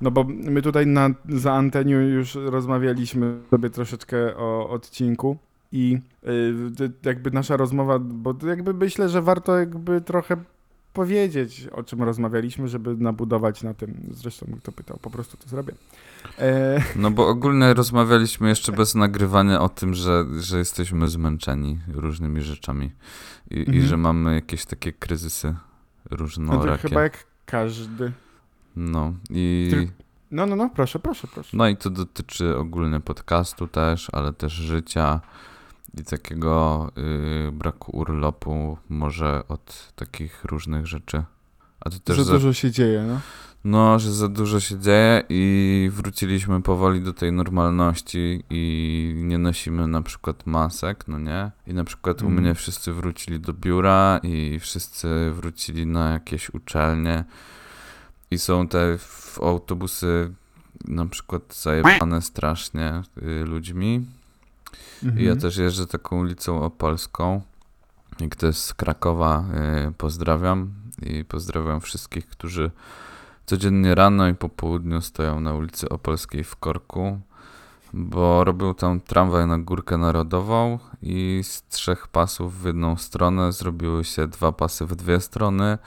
[0.00, 5.36] No bo my tutaj na, za antenią już rozmawialiśmy sobie troszeczkę o odcinku
[5.72, 5.98] i
[6.80, 10.36] y, jakby nasza rozmowa, bo jakby myślę, że warto jakby trochę
[10.92, 13.94] powiedzieć, o czym rozmawialiśmy, żeby nabudować na tym.
[14.10, 15.74] Zresztą kto pytał, po prostu to zrobię.
[16.38, 16.82] E...
[16.96, 22.92] No bo ogólnie rozmawialiśmy jeszcze bez nagrywania o tym, że, że jesteśmy zmęczeni różnymi rzeczami
[23.50, 23.78] i, mhm.
[23.78, 25.54] i że mamy jakieś takie kryzysy
[26.10, 26.70] różnorakie.
[26.70, 28.12] No to chyba jak każdy.
[28.76, 29.70] No i...
[30.30, 31.56] No, no, no, proszę, proszę, proszę.
[31.56, 35.20] No i to dotyczy ogólnie podcastu też, ale też życia
[35.98, 36.86] i takiego
[37.48, 41.22] y, braku urlopu, może od takich różnych rzeczy.
[41.80, 43.20] A to też za, za dużo się dzieje, no?
[43.64, 49.86] No, że za dużo się dzieje i wróciliśmy powoli do tej normalności i nie nosimy
[49.86, 51.50] na przykład masek, no nie?
[51.66, 52.32] I na przykład mm.
[52.32, 57.24] u mnie wszyscy wrócili do biura i wszyscy wrócili na jakieś uczelnie
[58.30, 58.98] i są te
[59.42, 60.32] autobusy
[60.84, 64.06] na przykład zajebane strasznie y, ludźmi.
[65.04, 65.24] Mhm.
[65.26, 67.42] Ja też jeżdżę taką ulicą opolską.
[68.20, 69.44] I ktoś z Krakowa
[69.88, 70.70] y, pozdrawiam
[71.02, 72.70] i pozdrawiam wszystkich, którzy
[73.46, 77.20] codziennie rano i po południu stoją na ulicy Opolskiej w Korku,
[77.92, 84.04] bo robił tam tramwaj na Górkę Narodową i z trzech pasów w jedną stronę zrobiły
[84.04, 85.78] się dwa pasy w dwie strony.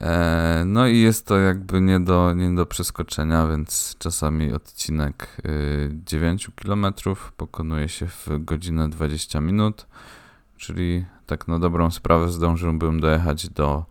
[0.00, 5.36] E, no i jest to jakby nie do, nie do przeskoczenia, więc czasami odcinek
[6.04, 6.86] 9 y, km
[7.36, 9.86] pokonuje się w godzinę 20 minut,
[10.56, 13.84] czyli tak na dobrą sprawę zdążyłbym dojechać do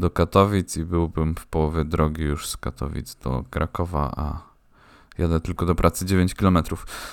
[0.00, 4.42] do Katowic i byłbym w połowie drogi już z Katowic do Krakowa, a
[5.18, 6.58] jadę tylko do pracy 9 km.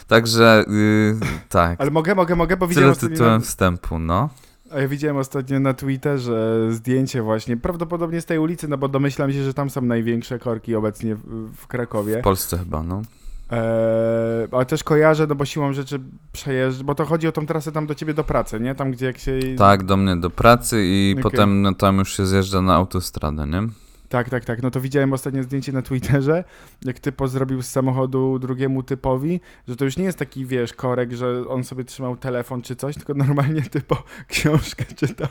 [0.07, 1.19] Także yy,
[1.49, 1.81] tak.
[1.81, 4.29] Ale mogę, mogę, mogę, bo widziałem Tyle tytułem wstępu, no.
[4.71, 9.33] A ja widziałem ostatnio na Twitterze zdjęcie właśnie, prawdopodobnie z tej ulicy, no bo domyślam
[9.33, 12.19] się, że tam są największe korki obecnie w, Krakowie.
[12.19, 13.01] W Polsce chyba, no.
[13.51, 15.99] Eee, ale też kojarzę, no bo siłą rzeczy
[16.31, 18.75] przejeżdżę, bo to chodzi o tą trasę tam do ciebie do pracy, nie?
[18.75, 19.39] Tam, gdzie jak się...
[19.57, 21.23] Tak, do mnie do pracy i okay.
[21.23, 23.86] potem no, tam już się zjeżdża na autostradę, nie?
[24.09, 24.63] Tak, tak, tak.
[24.63, 26.43] No to widziałem ostatnie zdjęcie na Twitterze,
[26.85, 31.13] jak typo zrobił z samochodu drugiemu typowi, że to już nie jest taki, wiesz, korek,
[31.13, 35.29] że on sobie trzymał telefon czy coś, tylko normalnie typo książkę czytał,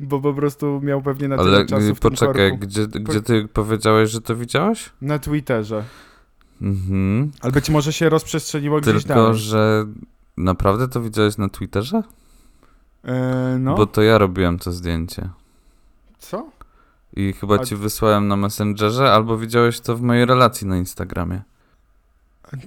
[0.00, 4.10] bo po prostu miał pewnie na tyle Ale czasu w poczekaj, gdzie, gdzie ty powiedziałeś,
[4.10, 4.92] że to widziałeś?
[5.02, 5.84] Na Twitterze.
[6.62, 7.30] Mhm.
[7.40, 9.24] Ale być może się rozprzestrzeniło Tylko, gdzieś dalej.
[9.24, 9.86] Tylko, że
[10.36, 12.02] naprawdę to widziałeś na Twitterze?
[13.04, 13.74] Eee, no.
[13.74, 15.28] Bo to ja robiłem to zdjęcie.
[16.18, 16.57] Co?
[17.18, 17.64] I chyba A...
[17.64, 21.42] ci wysłałem na Messengerze, albo widziałeś to w mojej relacji na Instagramie.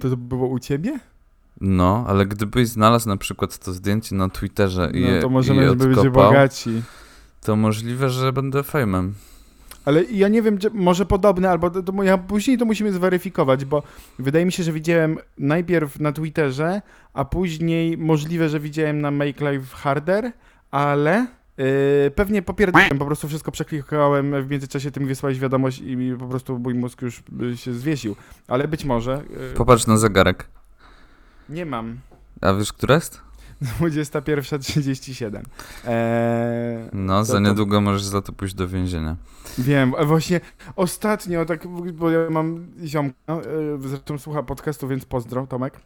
[0.00, 1.00] To, to było u ciebie?
[1.60, 5.62] No, ale gdybyś znalazł na przykład to zdjęcie na Twitterze no, i je, to możemy
[5.62, 6.82] je być bogaci.
[7.40, 9.14] To możliwe, że będę fejmem.
[9.84, 13.82] Ale ja nie wiem, może podobne, albo to, to, ja, później to musimy zweryfikować, bo
[14.18, 16.82] wydaje mi się, że widziałem najpierw na Twitterze,
[17.14, 20.32] a później możliwe, że widziałem na Make Life Harder,
[20.70, 21.26] ale
[22.14, 26.74] pewnie popierdolłem, po prostu wszystko przeklikałem, w międzyczasie tym wysłałeś wiadomość i po prostu mój
[26.74, 27.22] mózg już
[27.54, 28.16] się zwiesił.
[28.48, 29.22] Ale być może...
[29.30, 30.48] Yy, Popatrz na zegarek.
[31.48, 31.98] Nie mam.
[32.40, 33.20] A wiesz, która jest?
[33.62, 35.42] 21.37.
[35.86, 37.80] Eee, no, to, za niedługo to...
[37.80, 39.16] możesz za to pójść do więzienia.
[39.58, 40.40] Wiem, właśnie
[40.76, 43.42] ostatnio, tak, bo ja mam ziomka, e,
[43.80, 45.80] zresztą słucha podcastu, więc pozdro, Tomek.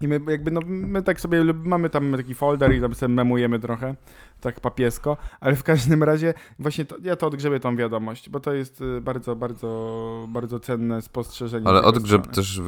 [0.00, 3.58] I my jakby, no, my tak sobie mamy tam taki folder i tam sobie memujemy
[3.58, 3.94] trochę,
[4.40, 8.52] tak papiesko, ale w każdym razie właśnie to, ja to odgrzebię tą wiadomość, bo to
[8.52, 11.68] jest y, bardzo, bardzo, bardzo cenne spostrzeżenie.
[11.68, 12.60] Ale odgrzeb też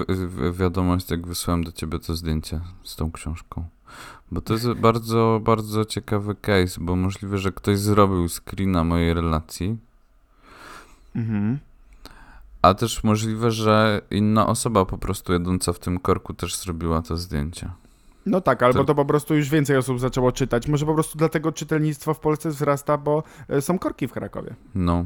[0.53, 3.65] wiadomość, jak wysłałem do ciebie to zdjęcie z tą książką.
[4.33, 9.77] Bo to jest bardzo, bardzo ciekawy case, bo możliwe, że ktoś zrobił screena mojej relacji.
[11.17, 11.59] Mhm.
[12.65, 17.17] A też możliwe, że inna osoba po prostu jadąca w tym korku też zrobiła to
[17.17, 17.71] zdjęcie.
[18.27, 18.95] No tak, albo to...
[18.95, 20.69] po prostu już więcej osób zaczęło czytać.
[20.69, 24.55] Może po prostu dlatego czytelnictwo w Polsce wzrasta, bo e, są korki w Krakowie.
[24.75, 25.05] No.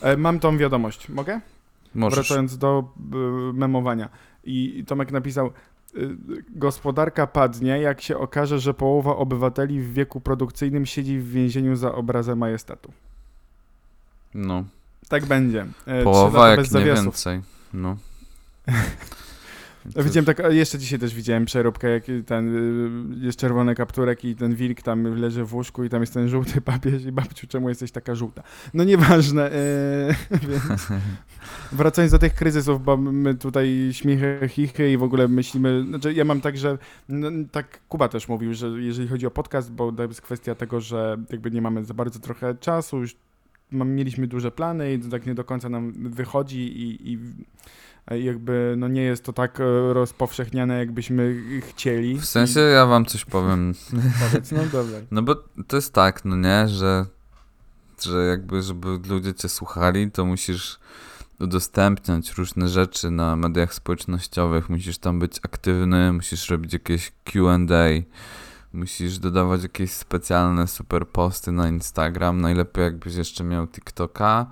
[0.00, 1.08] E, mam tą wiadomość.
[1.08, 1.40] Mogę?
[1.94, 2.28] Możesz.
[2.28, 4.08] Wracając do y, memowania.
[4.44, 5.50] I Tomek napisał,
[6.50, 11.94] gospodarka padnie, jak się okaże, że połowa obywateli w wieku produkcyjnym siedzi w więzieniu za
[11.94, 12.92] obrazem majestatu.
[14.34, 14.64] No.
[15.10, 15.66] Tak będzie.
[15.86, 17.04] E, Połowa jak nie zawiasów.
[17.04, 17.40] więcej.
[17.72, 17.96] No.
[19.96, 22.56] Widziałem tak, jeszcze dzisiaj też widziałem przeróbkę, jak ten,
[23.22, 26.28] y, jest czerwony kapturek i ten wilk tam leży w łóżku i tam jest ten
[26.28, 28.42] żółty papież i babciu, czemu jesteś taka żółta?
[28.74, 29.50] No nieważne,
[30.30, 30.88] yy, więc
[31.72, 36.24] wracając do tych kryzysów, bo my tutaj śmiechy, chichy i w ogóle myślimy, znaczy ja
[36.24, 36.78] mam tak, że
[37.08, 40.80] no, tak Kuba też mówił, że jeżeli chodzi o podcast, bo to jest kwestia tego,
[40.80, 43.16] że jakby nie mamy za bardzo trochę czasu, już
[43.72, 47.18] mieliśmy duże plany i to tak nie do końca nam wychodzi i, i
[48.16, 52.18] i jakby no nie jest to tak e, rozpowszechniane, jakbyśmy chcieli.
[52.18, 53.74] W sensie ja wam coś powiem.
[54.20, 54.98] Powiedz, no dobra.
[55.10, 55.34] No bo
[55.66, 57.06] to jest tak, no nie, że,
[58.02, 60.78] że jakby, żeby ludzie cię słuchali, to musisz
[61.40, 68.02] udostępniać różne rzeczy na mediach społecznościowych, musisz tam być aktywny, musisz robić jakieś Q&A,
[68.72, 74.46] musisz dodawać jakieś specjalne super posty na Instagram, najlepiej jakbyś jeszcze miał TikToka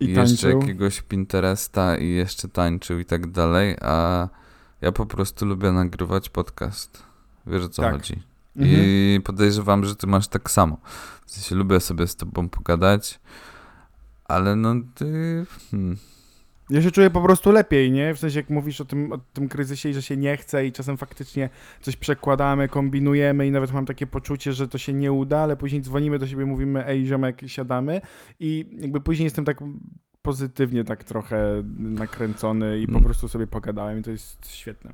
[0.00, 4.28] I, i, jeszcze jakiegoś Pinteresta i jeszcze tańczył i tak dalej, a
[4.80, 7.02] ja po prostu lubię nagrywać podcast.
[7.46, 7.92] Wiesz o co Tak.
[7.92, 8.22] chodzi?
[8.56, 8.80] Mhm.
[8.80, 10.78] I podejrzewam, że ty masz tak samo.
[11.26, 13.20] W sensie lubię sobie z tobą pogadać,
[14.24, 15.46] ale no ty...
[15.70, 15.96] Hmm.
[16.70, 18.14] Ja się czuję po prostu lepiej, nie?
[18.14, 20.72] W sensie jak mówisz o tym, o tym kryzysie i że się nie chce i
[20.72, 21.50] czasem faktycznie
[21.80, 25.82] coś przekładamy, kombinujemy i nawet mam takie poczucie, że to się nie uda, ale później
[25.82, 28.00] dzwonimy do siebie, mówimy ej ziomek, siadamy
[28.40, 29.58] i jakby później jestem tak
[30.22, 33.04] pozytywnie tak trochę nakręcony i po Mm.
[33.04, 34.92] prostu sobie pogadałem i to jest świetne.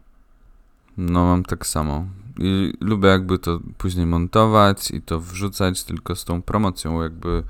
[0.96, 2.06] No mam tak samo.
[2.38, 7.42] I lubię jakby to później montować i to wrzucać tylko z tą promocją, jakby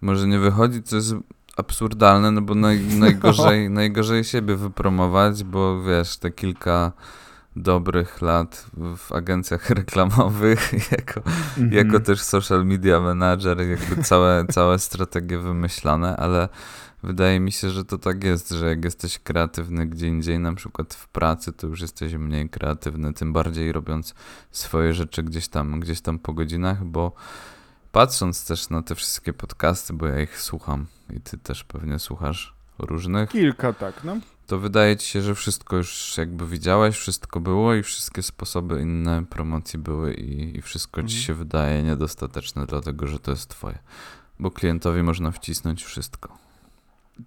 [0.00, 1.14] może nie wychodzi, co jest
[1.56, 6.92] absurdalne, no bo naj, najgorzej, najgorzej siebie wypromować, bo wiesz, te kilka
[7.56, 8.66] dobrych lat
[8.96, 11.20] w agencjach reklamowych jako
[11.58, 11.72] Mhm.
[11.72, 16.48] jako też social media manager, jakby całe, całe strategie wymyślane, ale
[17.02, 20.94] wydaje mi się, że to tak jest, że jak jesteś kreatywny gdzie indziej, na przykład
[20.94, 24.14] w pracy, to już jesteś mniej kreatywny, tym bardziej robiąc
[24.50, 27.12] swoje rzeczy gdzieś tam, gdzieś tam po godzinach, bo
[27.92, 32.54] patrząc też na te wszystkie podcasty, bo ja ich słucham i ty też pewnie słuchasz
[32.78, 34.16] różnych, Kilka tak, no.
[34.46, 39.24] to wydaje ci się, że wszystko już jakby widziałeś, wszystko było i wszystkie sposoby inne
[39.26, 41.22] promocji były i, i wszystko ci Mhm.
[41.22, 43.78] się wydaje niedostateczne, dlatego że to jest twoje.
[44.38, 46.38] Bo klientowi można wcisnąć wszystko.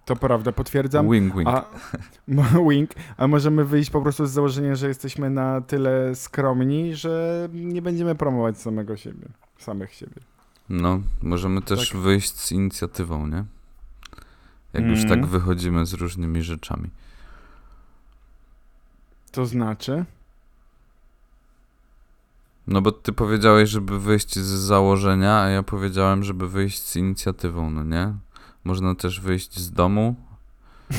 [0.04, 1.10] To prawda, potwierdzam.
[1.10, 1.48] Wing, wing.
[1.48, 1.64] A,
[2.70, 7.82] wink, a możemy wyjść po prostu z założenia, że jesteśmy na tyle skromni, że nie
[7.82, 9.26] będziemy promować samego siebie,
[9.58, 10.20] samych siebie.
[10.68, 11.98] No, możemy też Tak.
[12.00, 13.44] wyjść z inicjatywą, nie?
[14.76, 15.20] Jak już Mhm.
[15.20, 16.90] tak wychodzimy z różnymi rzeczami.
[19.32, 20.04] To znaczy?
[22.66, 27.70] No bo ty powiedziałeś, żeby wyjść z założenia, a ja powiedziałem, żeby wyjść z inicjatywą,
[27.70, 28.14] no nie?
[28.64, 30.14] Można też wyjść z domu.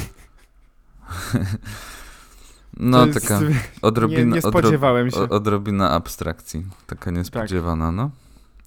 [2.77, 5.19] no, jest- taka nie, odrobina, nie odro, spodziewałem się.
[5.29, 6.65] odrobina abstrakcji.
[6.87, 8.11] Taka niespodziewana, no.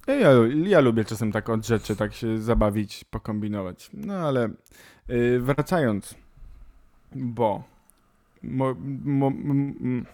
[0.07, 0.29] Ja,
[0.67, 3.89] ja lubię czasem tak od rzeczy tak się zabawić, pokombinować.
[3.93, 4.49] No ale
[5.39, 6.15] wracając,
[7.15, 7.63] bo
[8.43, 10.05] mo, mo, m,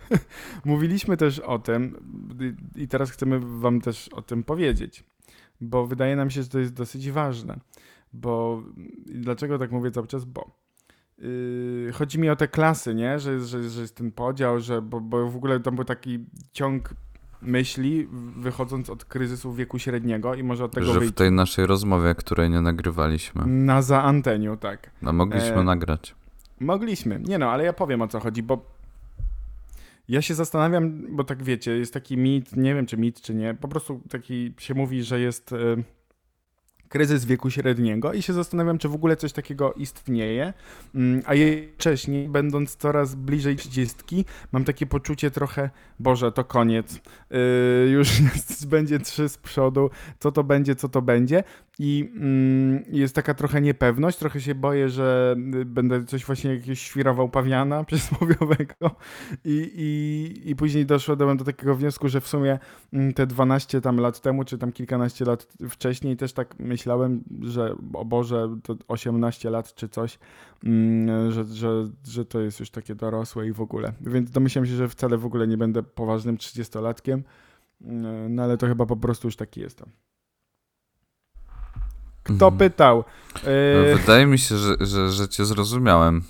[0.64, 1.96] mówiliśmy też o tym
[2.76, 5.04] i- teraz chcemy wam też o tym powiedzieć,
[5.60, 7.60] bo wydaje nam się, że to jest dosyć ważne.
[8.12, 8.62] Bo
[9.06, 10.24] dlaczego tak mówię cały czas?
[10.24, 10.50] Bo
[11.18, 13.18] yy, chodzi mi o te klasy, nie?
[13.18, 16.94] Że, że, że jest ten podział, że, bo, bo w ogóle tam był taki ciąg
[17.46, 21.66] myśli, wychodząc od kryzysu wieku średniego i może od tego Że w wyjść tej naszej
[21.66, 23.46] rozmowie, której nie nagrywaliśmy.
[23.46, 24.90] na za anteniu, tak.
[25.02, 26.14] No mogliśmy E, nagrać.
[26.60, 27.20] Mogliśmy.
[27.20, 28.76] Nie no, ale ja powiem o co chodzi, bo
[30.08, 33.54] ja się zastanawiam, bo tak wiecie, jest taki mit, nie wiem czy mit, czy nie,
[33.54, 35.56] po prostu taki się mówi, że jest e,
[36.88, 40.52] kryzys wieku średniego i się zastanawiam, czy w ogóle coś takiego istnieje,
[40.94, 45.70] Mm, a jednocześnie, będąc coraz bliżej trzydziestki, mam takie poczucie trochę,
[46.00, 48.08] Boże, to koniec, Yy, już
[48.66, 51.44] będzie trzy z przodu, co to będzie, co to będzie
[51.78, 56.80] i mm, jest taka trochę niepewność, trochę się boję, że y, będę coś właśnie jakiegoś
[56.80, 58.90] świrował pawiana przysłowiowego
[59.44, 62.58] i, i, i później doszedłem do takiego wniosku, że w sumie
[62.92, 67.74] mm, te 12 tam lat temu, czy tam kilkanaście lat wcześniej też tak myślałem, że
[67.94, 70.18] o Boże, to 18 lat czy coś,
[70.64, 73.92] mm, że, że, że to jest już takie dorosłe i w ogóle.
[74.00, 77.22] Więc domyślam się, że wcale w ogóle nie będę poważnym 30-latkiem,
[77.80, 80.05] mm, no ale to chyba po prostu już taki jestem.
[82.26, 82.56] Kto Mhm.
[82.58, 83.04] pytał?
[83.44, 86.22] No, Yy, Wydaje mi się, że, że, że cię zrozumiałem.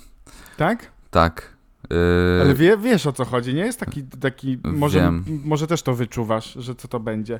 [0.57, 0.91] tak?
[1.11, 1.53] Tak.
[1.89, 1.97] Yy,
[2.41, 5.23] Ale wie, wiesz o co chodzi, nie jest taki, taki może, Wiem.
[5.45, 7.39] może też to wyczuwasz, że co to będzie.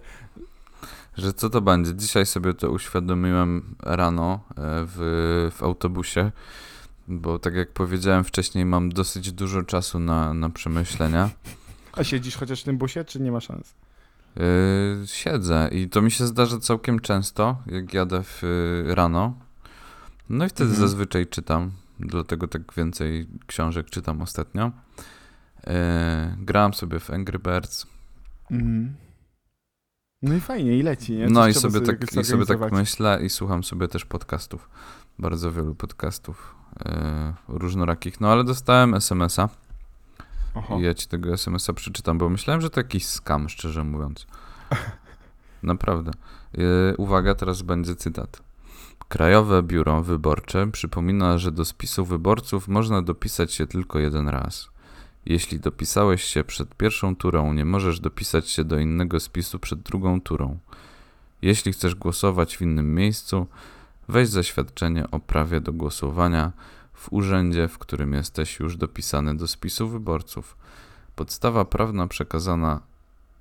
[1.17, 1.95] Że co to będzie?
[1.95, 6.31] Dzisiaj sobie to uświadomiłem rano e, w, w autobusie,
[7.07, 11.29] bo tak jak powiedziałem wcześniej, mam dosyć dużo czasu na, na przemyślenia.
[11.93, 13.73] A siedzisz chociaż w tym busie, czy nie ma szans?
[14.37, 19.33] Yy, siedzę i to mi się zdarza całkiem często, jak jadę w, y, rano.
[20.29, 20.89] No i wtedy Mhm.
[20.89, 24.71] zazwyczaj czytam, dlatego tak więcej książek czytam ostatnio.
[25.67, 25.73] Yy,
[26.37, 27.87] grałem sobie w Angry Birds.
[28.51, 28.95] Mhm.
[30.21, 31.27] No i fajnie, i leci, nie?
[31.27, 34.69] No i trzeba sobie, tak, i sobie tak myślę i słucham sobie też podcastów.
[35.19, 38.21] Bardzo wielu podcastów e, różnorakich.
[38.21, 39.49] No ale dostałem SMS-a
[40.79, 44.27] I ja ci tego SMS-a przeczytam, bo myślałem, że to jakiś skam, szczerze mówiąc.
[45.63, 46.11] Naprawdę.
[46.57, 48.41] E, uwaga, teraz będzie cytat.
[49.07, 54.69] Krajowe Biuro Wyborcze przypomina, że do spisu wyborców można dopisać się tylko jeden raz.
[55.25, 60.21] Jeśli dopisałeś się przed pierwszą turą, nie możesz dopisać się do innego spisu przed drugą
[60.21, 60.57] turą.
[61.41, 63.47] Jeśli chcesz głosować w innym miejscu,
[64.07, 66.51] weź zaświadczenie o prawie do głosowania
[66.97, 70.57] w urzędzie, w którym jesteś już dopisany do spisu wyborców.
[71.15, 72.81] Podstawa prawna przekazana,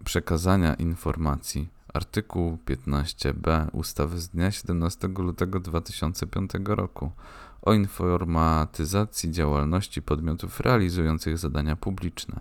[0.04, 1.68] przekazania informacji.
[1.94, 7.12] Artykuł 15b ustawy z dnia 17 lutego 2005 roku
[7.62, 12.40] o informatyzacji działalności podmiotów realizujących zadania publiczne.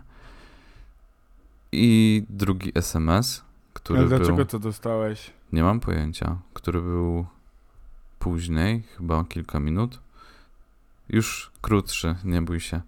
[1.71, 3.43] I drugi SMS,
[3.73, 4.45] który Ale dlaczego był...
[4.45, 5.33] to dostałeś?
[5.53, 7.25] Nie mam pojęcia, który był
[8.19, 10.04] później, chyba kilka minut.
[11.09, 12.81] Już krótszy, nie bój się.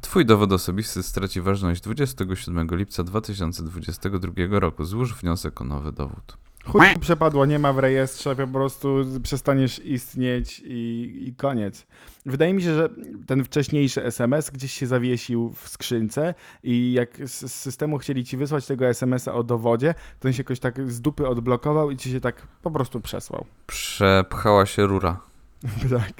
[0.00, 4.84] Twój dowód osobisty straci ważność 27 lipca 2022 roku.
[4.84, 6.36] Złóż wniosek o nowy dowód.
[6.64, 11.86] Chuj przepadło, nie ma w rejestrze, po prostu przestaniesz istnieć i, i koniec.
[12.26, 12.88] Wydaje mi się, że
[13.26, 18.36] ten wcześniejszy SMS gdzieś się zawiesił w skrzynce i jak z z systemu chcieli ci
[18.36, 22.10] wysłać tego SMS-a o dowodzie, to on się jakoś tak z dupy odblokował i ci
[22.10, 23.46] się tak po prostu przesłał.
[23.66, 25.31] Przepchała się rura.
[25.90, 26.12] Tak.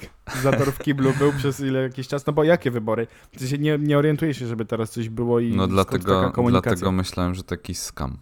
[0.42, 2.26] Zator w kiblu był przez ile jakiś czas.
[2.26, 3.06] No bo jakie wybory?
[3.38, 6.70] Ty się nie, nie orientujesz się, żeby teraz coś było i No dlatego, taka komunikacja.
[6.70, 8.18] dlatego myślałem, że taki skam.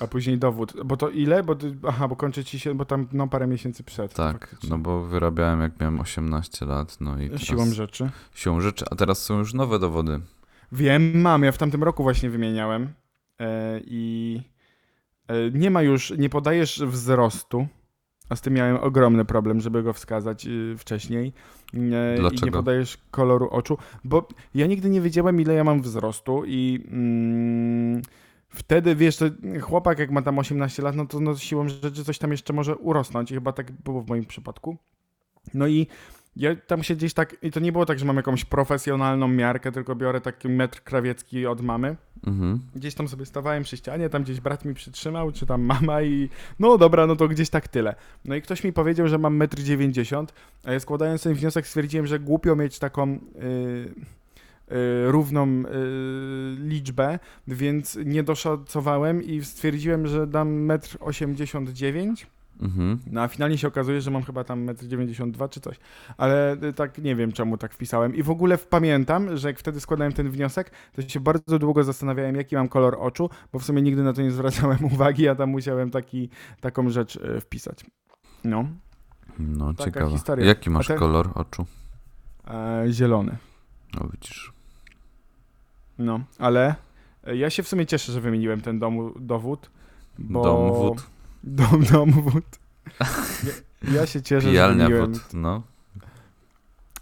[0.00, 0.72] A później dowód.
[0.84, 1.42] Bo to ile?
[1.42, 1.56] Bo
[1.88, 4.14] aha, bo kończy ci się, bo tam no parę miesięcy przed.
[4.14, 4.70] Tak, faktycznie.
[4.70, 8.10] no bo wyrabiałem jak miałem 18 lat, no i teraz Siłą rzeczy.
[8.34, 10.20] siłą rzeczy, a teraz są już nowe dowody.
[10.72, 11.42] Wiem, mam.
[11.42, 12.88] Ja w tamtym roku właśnie wymieniałem.
[13.40, 14.40] E, I
[15.28, 17.66] e, nie ma już, nie podajesz wzrostu.
[18.30, 21.32] A z tym miałem ogromny problem, żeby go wskazać y, wcześniej.
[21.74, 22.58] E, I nie Dlaczego?
[22.58, 28.02] podajesz koloru oczu, bo ja nigdy nie wiedziałem, ile ja mam wzrostu i mm,
[28.48, 29.18] wtedy, wiesz,
[29.60, 32.76] chłopak jak ma tam 18 lat, no to no, siłą rzeczy coś tam jeszcze może
[32.76, 34.76] urosnąć i chyba tak było w moim przypadku.
[35.54, 35.86] No i
[36.36, 39.72] ja tam się gdzieś tak, i to nie było tak, że mam jakąś profesjonalną miarkę,
[39.72, 41.96] tylko biorę taki metr krawiecki od mamy.
[42.26, 42.60] Mhm.
[42.74, 46.28] Gdzieś tam sobie stawałem przy ścianie, tam gdzieś brat mi przytrzymał, czy tam mama i
[46.58, 47.94] no dobra, no to gdzieś tak tyle.
[48.24, 50.26] No i ktoś mi powiedział, że mam 1,90 m,
[50.64, 53.18] a ja składając ten wniosek stwierdziłem, że głupio mieć taką yy,
[54.70, 55.66] yy, równą yy,
[56.58, 57.18] liczbę,
[57.48, 62.14] więc nie doszacowałem i stwierdziłem, że dam 1,89 m.
[62.62, 62.98] Mhm.
[63.06, 65.76] No a finalnie się okazuje, że mam chyba tam 1,92 m czy coś.
[66.16, 68.14] Ale y, tak nie wiem, czemu tak wpisałem.
[68.14, 72.36] I w ogóle pamiętam, że jak wtedy składałem ten wniosek, to się bardzo długo zastanawiałem,
[72.36, 75.50] jaki mam kolor oczu, bo w sumie nigdy na to nie zwracałem uwagi, a tam
[75.50, 76.28] musiałem taki,
[76.60, 77.84] taką rzecz y, wpisać.
[78.44, 78.64] No,
[79.38, 80.10] No, Taka ciekawe.
[80.10, 80.46] historia.
[80.46, 81.66] Jaki masz kolor oczu?
[82.50, 83.36] e, zielony.
[83.94, 84.52] No widzisz.
[85.98, 86.74] No, ale
[87.28, 89.70] y, ja się w sumie cieszę, że wymieniłem ten domu, dowód,
[90.18, 90.42] bo...
[91.44, 92.44] Dom, domwód.
[93.44, 95.62] Ja, ja się cieszę, że pijalnia wymieniłem wód, no.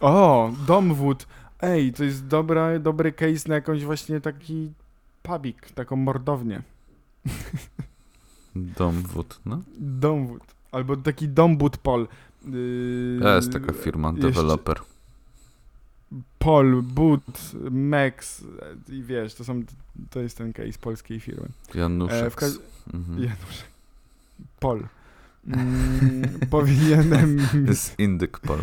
[0.00, 1.26] O, domwód.
[1.60, 4.72] Ej, to jest dobra, dobry case na jakąś właśnie taki
[5.22, 6.62] pubik, taką mordownię.
[8.56, 9.62] Domwód, no.
[9.78, 10.42] Domwód.
[10.72, 12.08] Albo taki dombud pol.
[12.46, 14.80] Yy, Jest taka firma, deweloper.
[16.38, 18.44] Pol, Bud, Mex
[18.88, 19.62] i wiesz, to są,
[20.10, 21.48] to jest ten case polskiej firmy.
[21.74, 22.42] Januszek.
[22.42, 22.46] E,
[22.94, 23.22] mhm.
[23.22, 23.64] Janusz.
[24.58, 24.88] Pol.
[25.46, 27.38] Mm, powinienem...
[27.68, 28.58] Jest indyk pol.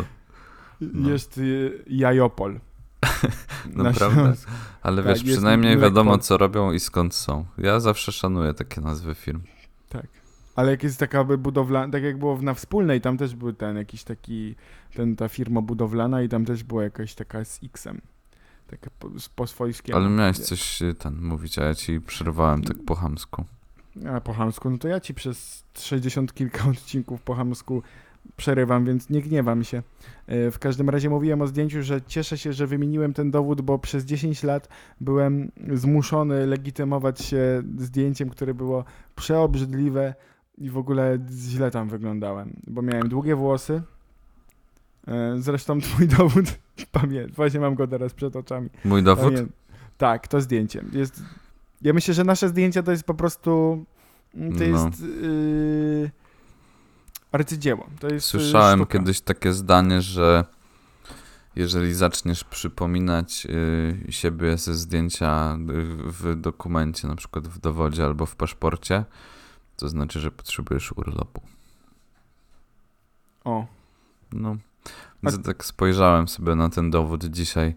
[0.80, 1.10] no.
[1.10, 2.60] Jest y, Jajopol.
[3.74, 4.34] Na Naprawdę?
[4.82, 7.44] Ale Tak, wiesz, przynajmniej wiadomo, co robią i skąd są.
[7.58, 9.40] Ja zawsze szanuję takie nazwy firm.
[9.88, 10.06] Tak.
[10.56, 14.04] Ale jak jest taka budowlana, tak jak było na wspólnej, tam też był ten jakiś
[14.04, 14.54] taki,
[14.94, 18.00] ten, ta firma budowlana i tam też była jakaś taka z X-em.
[18.66, 19.98] Taka po, po swojskiemu.
[19.98, 23.44] Ale miałeś coś y, ten mówić, a ja ci przerwałem tak po chamsku.
[24.16, 27.82] A po chamsku, no to ja ci przez 60 kilka odcinków po chamsku
[28.36, 29.82] przerywam, więc nie gniewam się.
[30.26, 33.78] E, W każdym razie mówiłem o zdjęciu, że cieszę się, że wymieniłem ten dowód, bo
[33.78, 34.68] przez 10 lat
[35.00, 38.84] byłem zmuszony legitymować się zdjęciem, które było
[39.14, 40.14] przeobrzydliwe
[40.58, 43.82] i w ogóle źle tam wyglądałem, bo miałem długie włosy.
[45.08, 46.44] E, Zresztą twój dowód,
[46.92, 48.68] pamiętam, właśnie mam go teraz przed oczami.
[48.84, 49.34] Mój dowód?
[49.34, 49.46] Pamię-
[49.98, 50.84] Tak, to zdjęcie.
[50.92, 51.22] Jest,
[51.82, 53.84] ja myślę, że nasze zdjęcia to jest po prostu.
[54.34, 54.64] mm, To No.
[54.88, 55.00] jest.
[55.02, 56.10] Yy,
[57.32, 57.86] arcydzieło.
[58.00, 58.34] To jest.
[58.34, 58.98] yy, Słyszałem sztuka.
[58.98, 60.44] kiedyś takie zdanie, że
[61.56, 63.46] jeżeli zaczniesz przypominać
[64.08, 65.56] y, siebie ze zdjęcia y,
[66.12, 69.04] w dokumencie, na przykład w dowodzie albo w paszporcie,
[69.76, 71.42] to znaczy, że potrzebujesz urlopu.
[73.44, 73.66] O,
[74.32, 74.56] No.
[75.24, 77.74] A- tak spojrzałem sobie na ten dowód dzisiaj,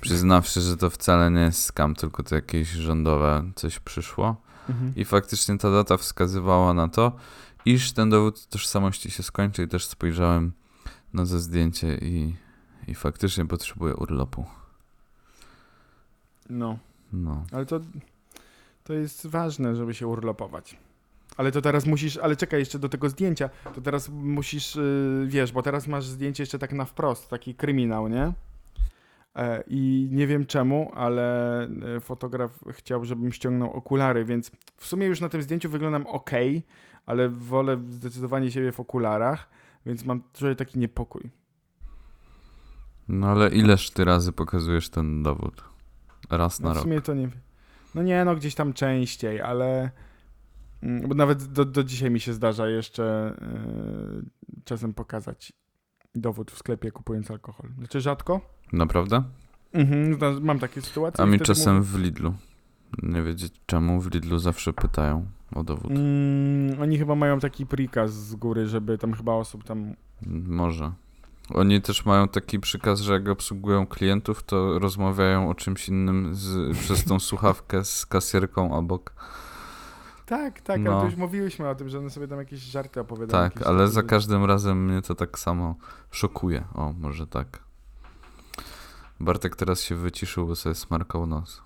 [0.00, 4.36] przyznawszy, że to wcale nie jest skam, tylko to jakieś rządowe coś przyszło.
[4.68, 4.92] mhm.
[4.96, 7.12] I faktycznie ta data wskazywała na to,
[7.64, 10.52] iż ten dowód tożsamości się skończy i też spojrzałem
[11.14, 12.36] na to zdjęcie i,
[12.88, 14.44] i faktycznie potrzebuję urlopu.
[16.50, 16.78] no.
[17.12, 17.44] No.
[17.52, 17.80] Ale to,
[18.84, 20.76] to jest ważne, żeby się urlopować.
[21.36, 25.52] Ale to teraz musisz, ale czekaj jeszcze do tego zdjęcia, to teraz musisz, yy, wiesz,
[25.52, 28.32] bo teraz masz zdjęcie jeszcze tak na wprost, taki kryminał, nie?
[29.36, 31.62] E, I nie wiem czemu, ale
[31.96, 36.30] e, fotograf chciał, żebym ściągnął okulary, więc w sumie już na tym zdjęciu wyglądam ok,
[37.06, 39.48] ale wolę zdecydowanie siebie w okularach,
[39.86, 41.30] więc mam trochę taki niepokój.
[43.08, 45.64] No ale ileż ty razy pokazujesz ten dowód?
[46.30, 46.84] Raz na No w rok.
[46.84, 47.28] sumie to nie.
[47.94, 49.90] No nie, no gdzieś tam częściej, ale.
[50.82, 54.24] Mm, Bo nawet do, do dzisiaj mi się zdarza jeszcze yy,
[54.64, 55.52] czasem pokazać
[56.14, 57.70] dowód w sklepie kupując alkohol.
[57.78, 58.40] Znaczy rzadko.
[58.72, 59.22] Naprawdę?
[59.72, 61.24] Mhm, mam takie sytuacje.
[61.24, 62.34] A mi czasem mówię- w Lidlu.
[63.02, 65.90] Nie wiedzieć czemu, w Lidlu zawsze pytają o dowód.
[65.90, 69.94] Mm, oni chyba mają taki prikaz z góry, żeby tam chyba osób tam.
[70.46, 70.92] Może.
[71.50, 76.76] Oni też mają taki przykaz, że jak obsługują klientów, to rozmawiają o czymś innym z,
[76.78, 79.14] przez tą słuchawkę z kasjerką obok.
[80.26, 80.90] Tak, tak, No.
[80.92, 83.50] ale to już mówiliśmy o tym, że one sobie tam jakieś żarty opowiadają.
[83.50, 85.74] Tak, ale za każdym razem mnie to tak samo
[86.10, 86.64] szokuje.
[86.74, 87.58] O, może tak.
[89.20, 91.62] Bartek teraz się wyciszył, bo sobie smarkał nos.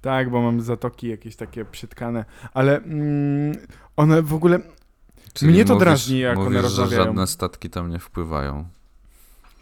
[0.00, 2.24] Tak, bo mam zatoki jakieś takie przytkane,
[2.54, 3.56] ale mm,
[3.96, 4.60] one w ogóle.
[5.42, 7.04] Mnie to drażni, jak one mówisz, że rozmawiają.
[7.04, 8.68] żadne statki tam nie wpływają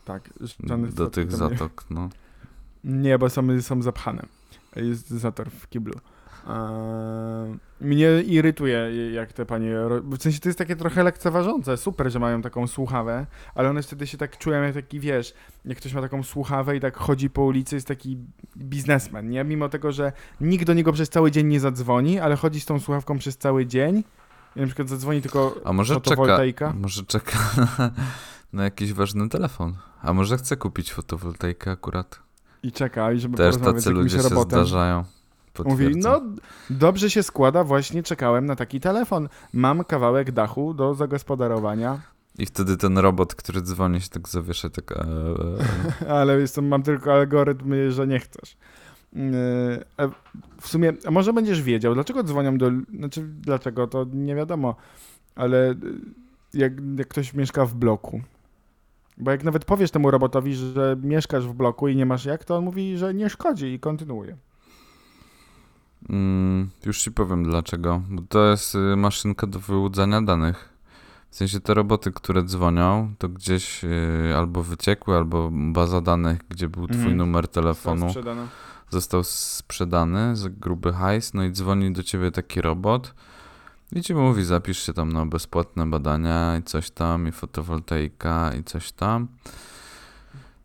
[0.04, 2.08] Tak, żadne do statki tych tam nie- zatok, no.
[2.84, 4.22] Nie, bo są, są zapchane.
[4.76, 5.94] Jest zator w kiblu.
[6.48, 9.74] Eee, mnie irytuje, jak te panie.
[10.02, 11.76] W sensie to jest takie trochę lekceważące.
[11.76, 15.78] Super, że mają taką słuchawę, ale one wtedy się tak czują jak taki, wiesz, jak
[15.78, 18.18] ktoś ma taką słuchawę i tak chodzi po ulicy, jest taki
[18.56, 19.44] biznesmen, nie?
[19.44, 22.80] Mimo tego, że nikt do niego przez cały dzień nie zadzwoni, ale chodzi z tą
[22.80, 24.04] słuchawką przez cały dzień.
[24.56, 26.72] I na przykład zadzwoni tylko A może czeka, fotowoltaika.
[26.80, 27.90] może czeka na,
[28.52, 29.74] na jakiś ważny telefon.
[30.02, 32.18] A może chce kupić fotowoltaikę akurat.
[32.62, 35.04] I czeka, i żeby Też porozmawiać z tacy ludzie się zdarzają.
[35.64, 36.22] Mówi, no
[36.70, 39.28] dobrze się składa, właśnie czekałem na taki telefon.
[39.52, 42.00] Mam kawałek dachu do zagospodarowania,
[42.38, 45.06] I wtedy ten robot, który dzwoni się tak zawiesza, tak eee,
[46.18, 48.56] ale jestem, mam tylko algorytm, że nie chcesz.
[49.12, 49.22] Yy,
[49.96, 50.08] a
[50.60, 52.70] W sumie, a może będziesz wiedział, dlaczego dzwonią do...
[52.98, 54.74] Znaczy, dlaczego, to nie wiadomo,
[55.34, 55.74] ale
[56.54, 58.20] jak, jak ktoś mieszka w bloku,
[59.18, 62.56] bo jak nawet powiesz temu robotowi, że mieszkasz w bloku i nie masz jak, to
[62.56, 64.36] on mówi, że nie szkodzi i kontynuuje.
[66.08, 68.02] Mm, już ci powiem dlaczego.
[68.10, 70.68] Bo to jest y, maszynka do wyłudzania danych.
[71.30, 76.68] W sensie te roboty, które dzwonią, to gdzieś y, albo wyciekły, albo baza danych, gdzie
[76.68, 77.16] był twój Mhm.
[77.16, 78.46] numer telefonu, sprzedane.
[78.90, 83.14] został sprzedany za gruby hajs, no i dzwoni do ciebie taki robot
[83.92, 88.64] i ci mówi, zapisz się tam na bezpłatne badania i coś tam, i fotowoltaika i
[88.64, 89.28] coś tam.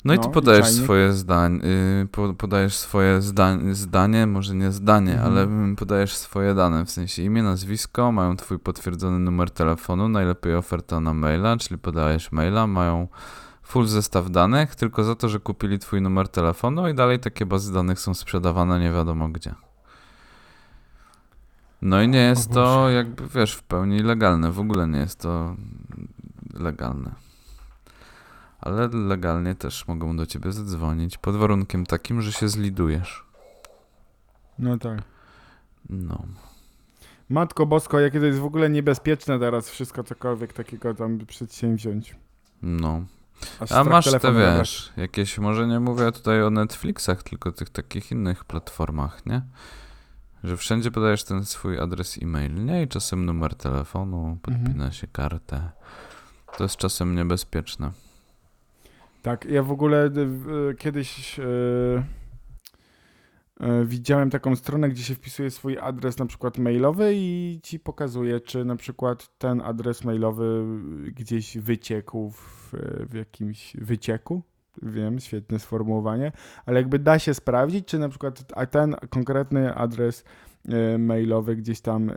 [0.06, 0.84] No, i No, ty i podajesz czajnik.
[0.84, 1.60] swoje zdanie,
[2.04, 5.34] y, po, podajesz swoje zdań, zdanie, może nie zdanie, Mhm.
[5.34, 11.00] ale podajesz swoje dane, w sensie imię, nazwisko, mają twój potwierdzony numer telefonu, najlepiej oferta
[11.00, 13.08] na maila, czyli podajesz maila, mają
[13.63, 17.74] full zestaw danych, tylko za to, że kupili twój numer telefonu i dalej takie bazy
[17.74, 19.56] danych są sprzedawane nie wiadomo gdzie.
[21.82, 25.56] No i nie jest to jakby, wiesz, w pełni legalne, w ogóle nie jest to
[26.54, 27.12] legalne.
[28.65, 33.25] Ale legalnie też mogą do ciebie zadzwonić, pod warunkiem takim, że się zlidujesz.
[34.60, 35.01] No tak.
[35.89, 36.25] No.
[37.30, 42.15] Matko Bosko, jakie to jest w ogóle niebezpieczne teraz wszystko cokolwiek takiego tam przedsięwziąć.
[42.62, 43.06] No.
[43.60, 48.12] Aż A masz te, wiesz, jakieś, może nie mówię tutaj o Netflixach, tylko tych takich
[48.12, 49.41] innych platformach, nie?
[50.43, 52.84] Że wszędzie podajesz ten swój adres e-mail, nie?
[52.84, 54.91] I czasem numer telefonu, podpina Mhm.
[54.91, 55.71] się kartę.
[56.58, 57.91] To jest czasem niebezpieczne.
[59.26, 60.10] Tak, ja w ogóle y,
[60.72, 61.44] y, kiedyś y,
[63.86, 68.66] widziałem taką stronę, gdzie się wpisuje swój adres na przykład mailowy i ci pokazuje, czy
[68.66, 70.66] na przykład ten adres mailowy
[71.14, 72.74] gdzieś wyciekł w,
[73.10, 74.42] w jakimś wycieku.
[74.82, 76.32] Wiem, świetne sformułowanie,
[76.66, 80.26] ale jakby da się sprawdzić, czy na przykład ten konkretny adres e,
[80.99, 82.15] mailowy gdzieś tam e,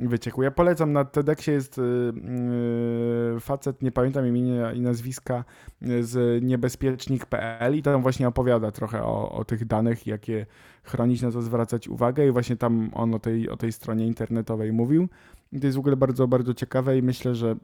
[0.00, 0.42] wyciekł.
[0.42, 5.44] Ja polecam, na TEDxie jest e, e, facet, nie pamiętam imienia i nazwiska,
[5.82, 10.46] e, z niebezpiecznik.pl i tam właśnie opowiada trochę o, o tych danych, jakie
[10.82, 14.72] chronić, na co zwracać uwagę i właśnie tam on o tej, o tej stronie internetowej
[14.72, 15.08] mówił.
[15.52, 17.56] I to jest w ogóle bardzo, bardzo ciekawe i myślę, że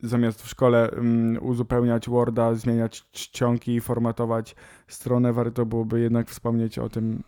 [0.00, 4.56] zamiast w szkole mm, uzupełniać Worda, zmieniać czcionki, formatować
[4.88, 7.22] stronę, warto byłoby jednak wspomnieć o tym,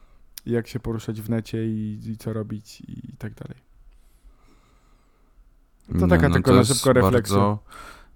[0.47, 3.59] jak się poruszać w necie i, i co robić i tak dalej.
[6.01, 7.37] To taka tylko na jest szybko refleksja.
[7.37, 7.59] Bardzo,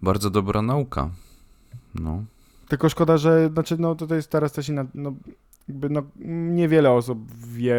[0.02, 1.10] bardzo dobra nauka.
[1.94, 2.24] No.
[2.68, 5.12] Tylko szkoda, że znaczy, no, to jest teraz też inna, no,
[5.68, 6.02] jakby, no,
[6.50, 7.76] niewiele osób wie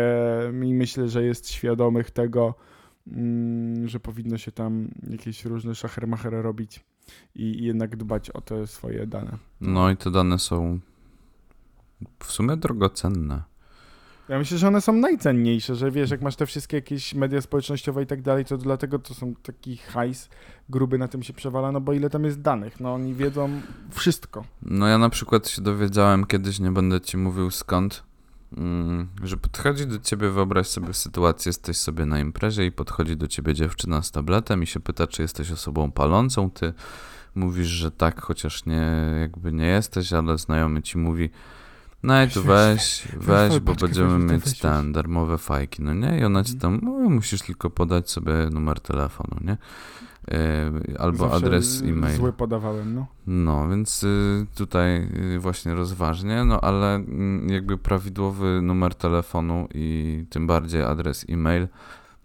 [0.63, 2.53] i myślę, że jest świadomych tego,
[3.07, 6.85] mm, że powinno się tam jakieś różne szachermachery robić
[7.35, 9.37] i, i jednak dbać o te swoje dane.
[9.61, 10.79] no i te dane są
[12.19, 13.43] w sumie drogocenne.
[14.29, 18.03] Ja myślę, że one są najcenniejsze, że wiesz, jak masz te wszystkie jakieś media społecznościowe
[18.03, 20.29] i tak dalej, to dlatego to są taki hajs
[20.69, 23.49] gruby na tym się przewala, no bo ile tam jest danych, no oni wiedzą
[23.91, 24.45] wszystko.
[24.61, 28.03] No ja na przykład się dowiedziałem kiedyś, nie będę ci mówił skąd,
[28.57, 33.27] mm, że podchodzi do ciebie, wyobraź sobie sytuację, jesteś sobie na imprezie i podchodzi do
[33.27, 36.73] ciebie dziewczyna z tabletem i się pyta, czy jesteś osobą palącą, ty
[37.35, 41.29] mówisz, że tak, chociaż nie, jakby nie jesteś, ale znajomy ci mówi,
[42.03, 46.19] no i Weź, tu weź, bo będziemy mieć ten, darmowe fajki, no nie?
[46.19, 49.57] I ona ci tam, no musisz tylko podać sobie numer telefonu, nie?
[50.27, 52.17] Yy, albo Zawsze adres e-mail.
[52.17, 53.05] Zły podawałem, no.
[53.27, 60.25] No, więc y, tutaj y, właśnie rozważnie, no ale mm, jakby prawidłowy numer telefonu i
[60.29, 61.67] tym bardziej adres e-mail,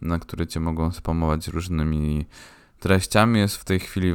[0.01, 2.25] na który cię mogą spamować różnymi
[2.79, 4.13] treściami, jest w tej chwili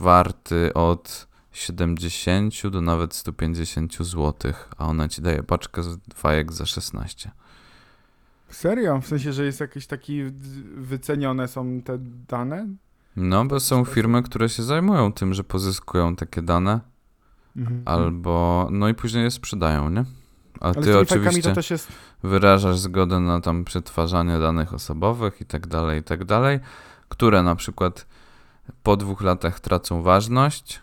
[0.00, 1.27] warty od
[1.58, 7.30] 70 do nawet 150 zł, a ona ci daje paczkę z fajek za 16.
[8.50, 9.00] Serio?
[9.00, 10.22] W sensie, że jest jakieś taki
[10.76, 12.66] wycenione są te dane?
[13.16, 16.80] No, bo są firmy, które się zajmują tym, że pozyskują takie dane,
[17.56, 17.82] Mhm.
[17.84, 20.04] albo no i później je sprzedają, nie?
[20.60, 21.88] A Ale ty fajkami oczywiście to też jest...
[22.22, 26.60] wyrażasz zgodę na tam przetwarzanie danych osobowych i tak dalej, i tak dalej,
[27.08, 28.06] które na przykład
[28.82, 30.80] po dwóch latach tracą ważność,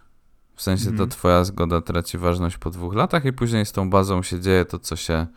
[0.55, 0.97] w sensie Mhm.
[1.09, 4.65] to twoja zgoda traci ważność po dwóch latach i później z tą bazą się dzieje
[4.65, 5.27] to, co się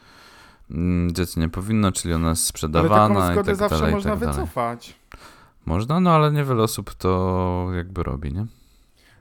[0.70, 3.92] mm, dziać nie powinno, czyli ona jest Ale sprzedawana taką i zgodę tak zawsze dalej,
[3.92, 4.94] i można tak wycofać.
[5.66, 8.46] Można, no ale niewiele osób to jakby robi, nie?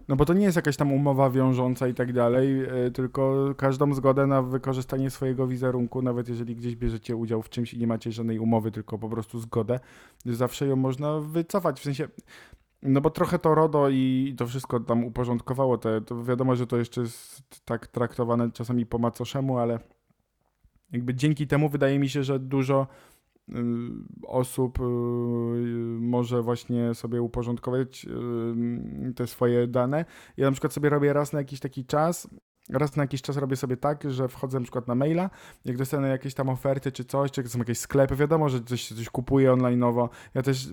[0.07, 3.93] No bo to nie jest jakaś tam umowa wiążąca i tak dalej, y, tylko każdą
[3.93, 8.11] zgodę na wykorzystanie swojego wizerunku, nawet jeżeli gdzieś bierzecie udział w czymś i nie macie
[8.11, 9.79] żadnej umowy, tylko po prostu zgodę,
[10.25, 11.79] zawsze ją można wycofać.
[11.79, 12.07] W sensie,
[12.81, 15.77] no bo trochę to RODO i to wszystko tam uporządkowało.
[15.77, 19.79] Te, to wiadomo, że to jeszcze jest tak traktowane czasami po macoszemu, ale
[20.91, 22.87] jakby dzięki temu wydaje mi się, że dużo
[23.49, 23.53] y,
[24.27, 24.83] osób y,
[25.99, 28.05] może właśnie sobie uporządkować
[29.09, 30.05] y, te swoje dane.
[30.37, 32.29] Ja na przykład sobie robię raz na jakiś taki czas,
[32.69, 35.29] raz na jakiś czas robię sobie tak, że wchodzę na przykład na maila,
[35.65, 39.09] jak dostanę jakieś tam oferty czy coś, czy są jakieś sklepy, wiadomo, że coś, coś
[39.09, 40.09] kupuję online'owo.
[40.33, 40.69] Ja też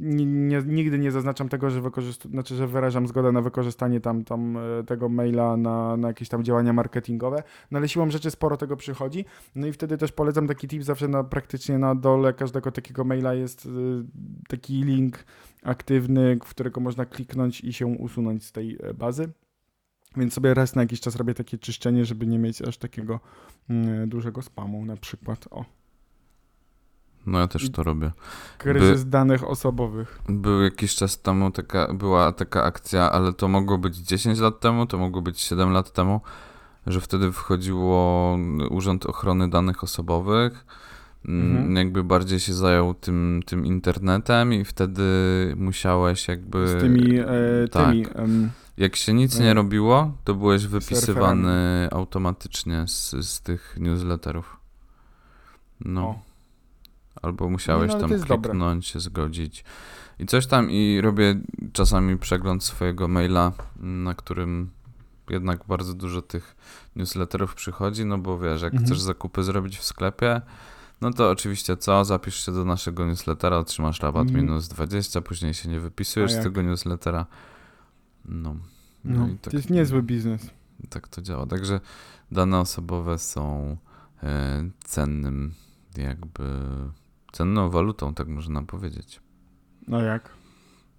[0.00, 1.82] ni- nie, nigdy nie zaznaczam tego, że
[2.30, 6.44] znaczy, że wyrażam zgodę na wykorzystanie tam, tam e, tego maila na, na jakieś tam
[6.44, 10.68] działania marketingowe, no ale siłą rzeczy sporo tego przychodzi, no i wtedy też polecam taki
[10.68, 13.68] tip, zawsze na, praktycznie na dole każdego takiego maila jest y,
[14.48, 15.24] taki link
[15.62, 19.32] aktywny, w którego można kliknąć i się usunąć z tej e, bazy.
[20.18, 23.20] Więc sobie raz na jakiś czas robię takie czyszczenie, żeby nie mieć aż takiego
[23.70, 25.48] mm, dużego spamu na przykład.
[25.50, 25.64] O,
[27.26, 28.10] No ja też to robię.
[28.58, 30.18] kryzys danych osobowych.
[30.28, 34.86] Był jakiś czas temu taka, była taka akcja, ale to mogło być 10 lat temu,
[34.86, 36.20] to mogło być 7 lat temu,
[36.86, 38.38] że wtedy wchodziło
[38.70, 40.66] Urząd Ochrony Danych Osobowych,
[41.28, 41.76] mm, Mhm.
[41.76, 45.02] jakby bardziej się zajął tym, tym internetem i wtedy
[45.56, 46.68] musiałeś jakby...
[46.68, 47.24] Z tymi, e,
[47.70, 47.90] tak.
[47.90, 48.06] tymi
[48.78, 54.56] Jak się nic nie robiło, to byłeś wypisywany automatycznie z, z tych newsletterów.
[55.80, 56.02] No.
[56.08, 56.18] O.
[57.22, 58.50] Albo musiałeś No, to tam jest dobre.
[58.50, 59.64] kliknąć, się zgodzić.
[60.18, 61.40] I coś tam i robię
[61.72, 64.70] czasami przegląd swojego maila, na którym
[65.30, 66.56] jednak bardzo dużo tych
[66.96, 68.86] newsletterów przychodzi, no bo wiesz, jak Mhm.
[68.86, 70.40] chcesz zakupy zrobić w sklepie,
[71.00, 74.44] no to oczywiście co, zapisz się do naszego newslettera, otrzymasz rabat Mhm.
[74.46, 77.26] minus 20, później się nie wypisujesz z tego newslettera.
[78.28, 78.56] No.
[79.04, 80.50] no, i tak, to jest niezły biznes.
[80.88, 81.46] tak to działa.
[81.46, 81.80] Także
[82.32, 83.76] dane osobowe są
[84.22, 85.54] e, cennym,
[85.96, 86.44] jakby
[87.32, 89.20] cenną walutą, tak można powiedzieć.
[89.88, 90.30] No jak?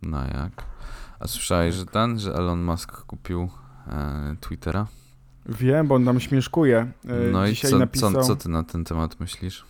[0.02, 0.66] No jak?
[1.20, 3.50] A słyszałeś, że ten, że Elon Musk kupił
[3.88, 4.88] e, Twittera?
[5.46, 6.92] Wiem, bo on tam śmieszkuje.
[7.08, 8.14] E, No i co, napisał...
[8.14, 9.66] co, co ty na ten temat myślisz?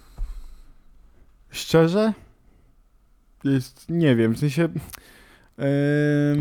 [1.49, 2.13] Szczerze?
[3.43, 4.69] Jest, nie wiem, w sensie...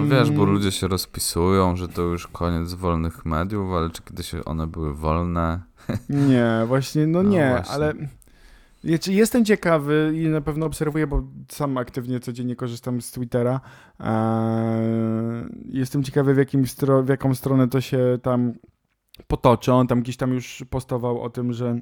[0.09, 4.67] Wiesz, bo ludzie się rozpisują, że to już koniec wolnych mediów, ale czy kiedyś one
[4.67, 5.63] były wolne?
[6.09, 7.75] Nie, właśnie, no No nie, właśnie.
[7.75, 7.95] ale
[9.07, 13.61] jestem ciekawy i na pewno obserwuję, bo sam aktywnie codziennie korzystam z Twittera.
[15.65, 18.53] Jestem ciekawy, w, jakim stro, w jaką stronę to się tam
[19.27, 19.73] potoczy.
[19.73, 21.81] On tam gdzieś tam już postował o tym, że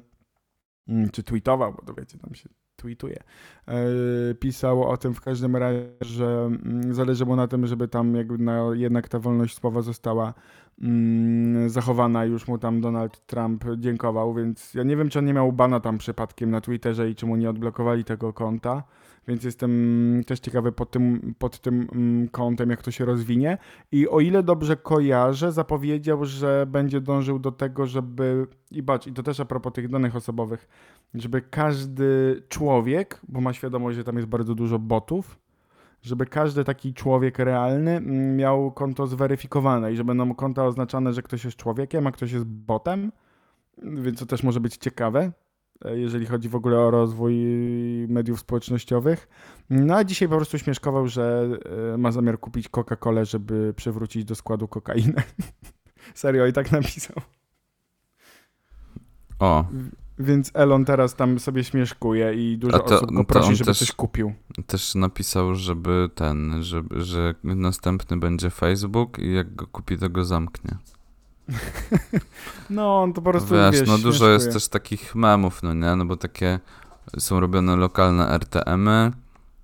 [0.87, 3.23] mm, czy tweetował, bo to wiecie, tam się tweetuje.
[3.67, 8.15] Eee, pisał o tym w każdym razie, że mm, zależy mu na tym, żeby tam
[8.15, 10.33] jakby na, jednak ta wolność słowa została
[10.81, 12.25] mm, zachowana.
[12.25, 15.79] Już mu tam Donald Trump dziękował, więc ja nie wiem, czy on nie miał bana
[15.79, 18.83] tam przypadkiem na Twitterze i czy mu nie odblokowali tego konta.
[19.27, 23.57] Więc jestem też ciekawy pod tym, pod tym mm, kątem, jak to się rozwinie.
[23.91, 28.47] I o ile dobrze kojarzę, zapowiedział, że będzie dążył do tego, żeby.
[28.71, 30.67] I bacz, i to też a propos tych danych osobowych,
[31.13, 35.39] żeby każdy człowiek, bo ma świadomość, że tam jest bardzo dużo botów,
[36.01, 41.21] żeby każdy taki człowiek realny mm, miał konto zweryfikowane i że będą konta oznaczane, że
[41.21, 43.11] ktoś jest człowiekiem, a ktoś jest botem,
[43.83, 45.31] więc to też może być ciekawe,
[45.85, 47.35] jeżeli chodzi w ogóle o rozwój
[48.09, 49.27] mediów społecznościowych.
[49.69, 51.49] No a dzisiaj po prostu śmieszkował, że
[51.93, 55.23] e, ma zamiar kupić Coca-Colę, żeby przywrócić do składu kokainę.
[56.15, 57.15] Serio, i tak napisał.
[59.39, 59.65] O,
[60.19, 63.91] Więc Elon teraz tam sobie śmieszkuje i dużo to- osób go prosi, żeby też- coś
[63.91, 64.33] kupił.
[64.67, 70.25] też napisał, żeby ten, żeby, że następny będzie Facebook i jak go kupi, to go
[70.25, 70.77] zamknie.
[72.69, 75.95] No, on to po prostu, wiesz, wiesz, no dużo jest też takich memów, no nie,
[75.95, 76.59] no bo takie
[77.17, 79.11] są robione lokalne RTM-y.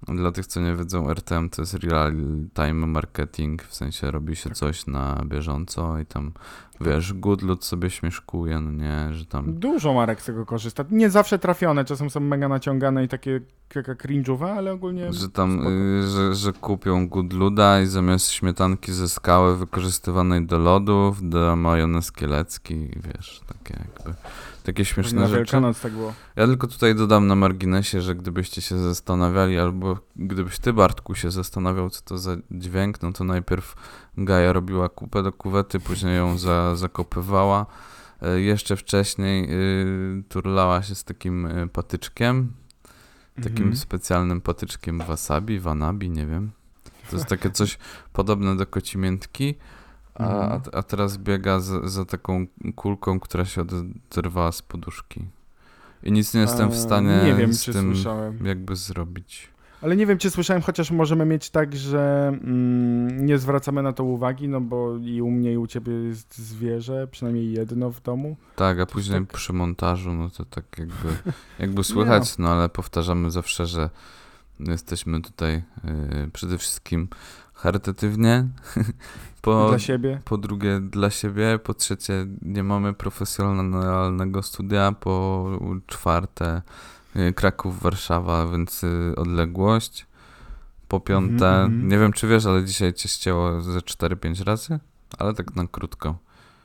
[0.08, 2.14] Dla tych, co nie wiedzą, RTM to jest real
[2.54, 6.32] time marketing, w sensie robi się coś na bieżąco i tam,
[6.82, 10.86] wiesz, good lud sobie śmieszkuje, no nie, że tam Dużo marek z tego korzysta.
[10.92, 13.42] Nie zawsze trafione, czasem są mega naciągane i takie
[13.74, 15.72] taka cringe'owe, ale ogólnie Że tam, spoko.
[15.72, 22.12] y, że, że kupią Goodluda i zamiast śmietanki ze skały wykorzystywanej do lodów, do majonez
[22.12, 24.14] kielecki, wiesz, takie jakby,
[24.64, 25.38] takie śmieszne na rzeczy.
[25.38, 26.14] Wielkanoc tak było.
[26.36, 31.32] Ja tylko tutaj dodam na marginesie, że gdybyście się zastanawiali, albo gdybyś ty, Bartku, się
[31.32, 33.76] zastanawiał, co to za dźwięk, no to najpierw
[34.18, 37.66] Gaja robiła kupę do kuwety, później ją za, zakopywała.
[38.22, 39.48] E, Jeszcze wcześniej
[40.20, 42.54] y, turlała się z takim y, patyczkiem,
[43.36, 43.76] takim Mhm.
[43.76, 46.52] specjalnym patyczkiem wasabi, wanabi, nie wiem.
[47.10, 47.78] To jest takie coś
[48.14, 49.56] podobne do kocimiętki,
[50.16, 50.62] a, a, Mhm.
[50.74, 52.46] a teraz biega za, za taką
[52.76, 53.62] kulką, która się
[54.12, 55.26] oderwała z poduszki.
[56.04, 58.46] I nic nie jestem w A, stanie Nie wiem, z czy tym słyszałem.
[58.46, 59.54] jakby zrobić.
[59.82, 64.04] Ale nie wiem, czy słyszałem, chociaż możemy mieć tak, że mm, nie zwracamy na to
[64.04, 68.36] uwagi, no bo i u mnie, i u ciebie jest zwierzę, przynajmniej jedno w domu.
[68.56, 71.08] Tak, a później tak- przy montażu, no to tak jakby,
[71.60, 73.90] jakby słychać, no ale powtarzamy zawsze, że
[74.60, 77.08] jesteśmy tutaj y, przede wszystkim
[77.54, 78.48] charytatywnie.
[79.42, 80.22] po, Dla siebie.
[80.26, 85.46] Po drugie dla siebie, po trzecie nie mamy profesjonalnego studia, po
[85.88, 86.62] czwarte
[87.16, 90.08] y, Kraków, Warszawa, więc y, odległość.
[90.88, 91.88] Po piąte, Mhm, mhm.
[91.88, 94.80] nie wiem czy wiesz, ale dzisiaj cię ścięło ze 4-5 razy,
[95.18, 96.18] ale tak na krótko.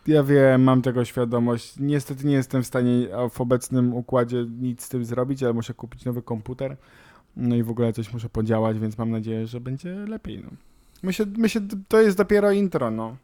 [0.06, 1.74] Ja wiem, mam tego świadomość.
[1.80, 6.04] Niestety nie jestem w stanie w obecnym układzie nic z tym zrobić, ale muszę kupić
[6.04, 6.76] nowy komputer.
[7.36, 10.42] No i w ogóle coś muszę podziałać, więc mam nadzieję, że będzie lepiej.
[10.44, 10.50] No.
[11.02, 13.16] My się, my się, to jest dopiero intro, no.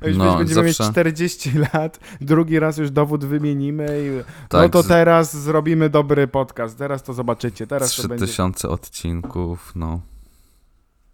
[0.00, 4.22] A już No, będziemy mieć zawsze- 40 lat, drugi raz już dowód wymienimy i no
[4.48, 8.24] Tak, to z- teraz zrobimy dobry podcast, teraz to zobaczycie, teraz to będzie...
[8.26, 10.00] 3000 odcinków, no.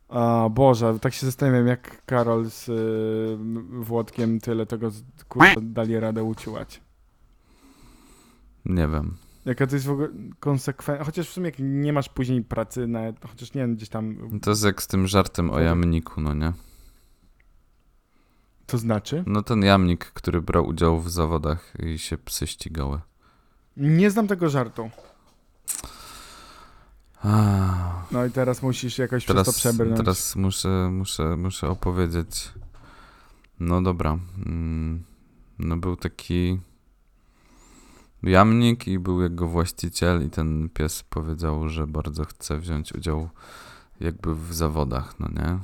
[0.09, 4.91] A Boże, tak się zastanawiam, jak Karol z y, Włodkiem tyle tego
[5.29, 6.81] kurwa dali radę uciłać.
[8.65, 9.17] Nie wiem.
[9.49, 10.09] Jaka to jest w ogóle
[10.41, 14.17] konsekwencja, chociaż w sumie jak nie masz później pracy, na, chociaż nie wiem, gdzieś tam,
[14.43, 16.53] To jest jak z tym żartem o jamniku, no nie?
[18.67, 19.25] to znaczy?
[19.27, 23.01] No ten jamnik, który brał udział w zawodach i się psy ścigały.
[23.77, 24.91] Nie znam tego żartu.
[27.25, 29.97] Ah, No i teraz musisz jakoś przez to Teraz, przebrnąć.
[29.99, 32.53] teraz muszę, muszę, muszę opowiedzieć.
[33.61, 34.19] No dobra.
[34.47, 35.05] Mm,
[35.59, 36.61] No był taki
[38.23, 43.29] jamnik i był jego właściciel i ten pies powiedział, że bardzo chce wziąć udział
[44.01, 45.59] jakby w zawodach, no nie?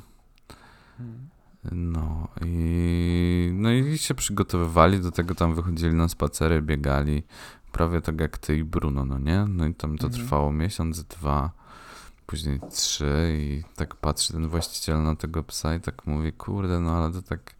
[1.72, 7.22] No i, no i się przygotowywali do tego, tam wychodzili na spacery, biegali,
[7.72, 9.44] prawie tak jak ty i Bruno, no nie?
[9.48, 10.22] No i tam to Mhm.
[10.22, 11.50] trwało miesiąc, dwa,
[12.26, 16.90] później trzy i tak patrzy ten właściciel na tego psa i tak mówi, kurde, no
[16.90, 17.54] ale to tak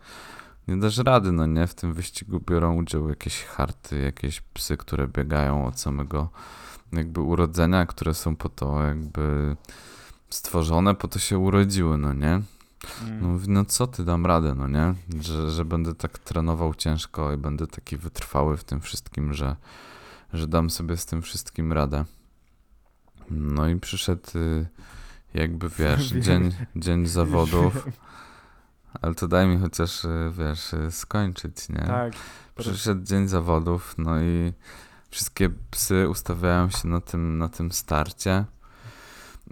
[0.68, 1.66] nie dasz rady, no nie?
[1.66, 6.30] W tym wyścigu biorą udział jakieś harty, jakieś psy, które biegają od samego
[6.92, 9.56] jakby urodzenia, które są po to jakby
[10.30, 12.42] stworzone, po to się urodziły, no nie?
[13.02, 13.20] Mm.
[13.20, 14.94] No mówi, no co ty, dam radę, no nie?
[15.20, 19.56] Że, że będę tak trenował ciężko i będę taki wytrwały w tym wszystkim, że,
[20.32, 22.04] że dam sobie z tym wszystkim radę.
[23.30, 24.66] No i przyszedł y,
[25.34, 27.72] jakby, wiesz, dzień, dzień zawodów,
[29.02, 31.86] ale to daj mi chociaż, y, wiesz, y, skończyć, nie?
[31.86, 32.12] Tak.
[32.54, 34.52] Przyszedł dzień zawodów, no i
[35.10, 38.44] wszystkie psy ustawiają się na tym, na tym starcie.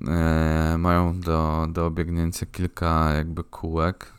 [0.08, 4.12] E, mają do, do obiegnięcia kilka jakby kółek.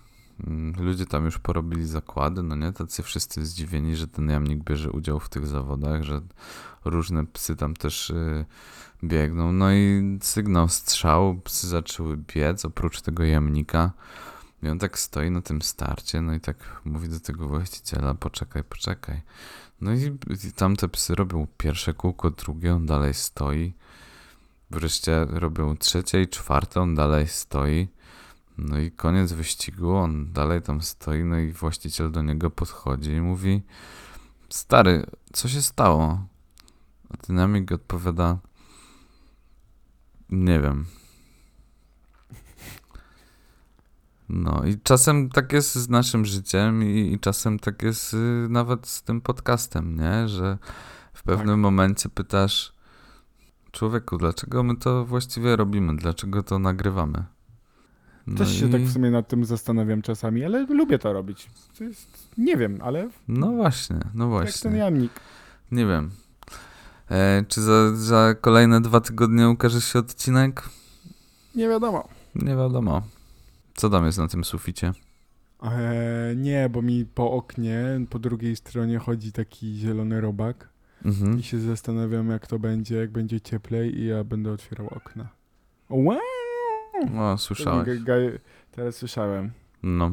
[0.47, 2.73] Mm, Ludzie tam już porobili zakłady, no nie?
[2.73, 6.21] Tacy wszyscy zdziwieni, że ten jamnik bierze udział w tych zawodach, że
[6.85, 8.45] różne psy tam też y,
[9.03, 9.53] biegną.
[9.53, 13.91] No i sygnał strzału, psy zaczęły biec oprócz tego jamnika.
[14.63, 18.63] I on tak stoi na tym starcie, no i tak mówi do tego właściciela, poczekaj,
[18.63, 19.21] poczekaj.
[19.81, 23.73] No i, i tamte psy robią pierwsze kółko, drugie, on dalej stoi.
[24.71, 27.87] Wreszcie robią trzecie i czwarte, on dalej stoi.
[28.57, 33.21] No i koniec wyścigu, on dalej tam stoi, no i właściciel do niego podchodzi i
[33.21, 33.61] mówi
[34.49, 36.25] Stary, co się stało?
[37.09, 38.37] A dynamik odpowiada
[40.29, 40.85] Nie wiem.
[44.29, 48.17] No i czasem tak jest z naszym życiem i, i czasem tak jest y,
[48.49, 50.27] nawet z tym podcastem, nie?
[50.27, 50.57] Że
[51.13, 51.57] w pewnym Tak.
[51.61, 52.73] momencie pytasz
[53.71, 55.95] człowieku, dlaczego my to właściwie robimy?
[55.95, 57.23] Dlaczego to nagrywamy?
[58.27, 61.49] No Też się i- tak w sumie nad tym zastanawiam czasami, ale lubię to robić.
[61.77, 64.29] To jest, nie wiem, ale No właśnie, no jak ten
[64.61, 64.77] właśnie.
[64.77, 65.11] jamnik.
[65.71, 66.11] Nie wiem.
[67.09, 70.69] E, czy za, za kolejne dwa tygodnie ukaże się odcinek?
[71.55, 72.07] Nie wiadomo.
[72.35, 73.01] Nie wiadomo.
[73.73, 74.91] Co tam jest na tym suficie?
[75.63, 80.69] Eee, nie, bo mi po oknie, po drugiej stronie chodzi taki zielony robak
[81.05, 81.39] Mhm.
[81.39, 85.27] i się zastanawiam, jak to będzie, jak będzie cieplej i ja będę otwierał okna.
[85.89, 86.17] Wow!
[87.17, 87.37] O.
[87.85, 88.37] Ga- ga-
[88.71, 89.51] Teraz słyszałem.
[89.83, 90.11] No.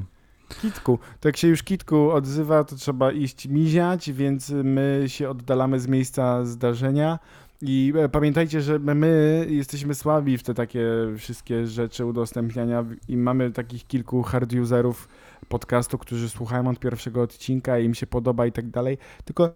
[0.63, 5.81] Kitku, to jak się już Kitku odzywa, to trzeba iść miziać, więc my się oddalamy
[5.81, 7.19] z miejsca zdarzenia.
[7.63, 13.51] I e, pamiętajcie, że my jesteśmy słabi w te takie wszystkie rzeczy udostępniania i mamy
[13.51, 15.09] takich kilku hard userów
[15.49, 18.99] podcastu, którzy słuchają od pierwszego odcinka i im się podoba i tak dalej.
[19.25, 19.55] Tylko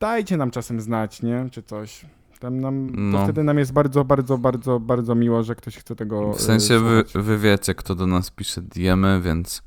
[0.00, 1.46] dajcie nam czasem znać, nie?
[1.50, 2.06] Czy coś.
[2.40, 3.24] Tam nam, to No.
[3.24, 6.78] wtedy nam jest bardzo, bardzo, bardzo, bardzo miło, że ktoś chce tego W sensie e,
[6.78, 9.62] wy, wy wiecie, kto do nas pisze diemy, więc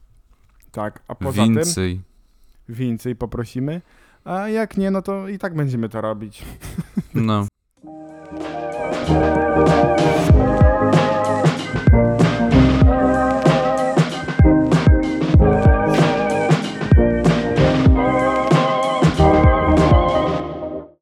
[0.72, 1.56] Tak, a poza tym...
[1.56, 2.02] więcej.
[2.70, 3.82] więcej poprosimy.
[4.30, 6.46] A jak nie, no to i tak będziemy to robić.
[7.14, 7.46] No.